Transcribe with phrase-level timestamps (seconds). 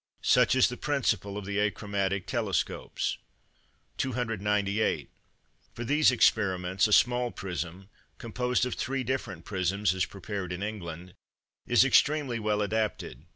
[0.23, 3.19] Such is the principle of the achromatic telescopes.
[3.99, 5.11] 298.
[5.75, 11.13] For these experiments, a small prism composed of three different prisms, as prepared in England,
[11.67, 13.25] is extremely well adapted.